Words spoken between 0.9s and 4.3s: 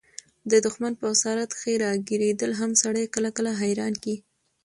په اسارت کښي راګیرېدل هم سړى کله– کله حيران کي.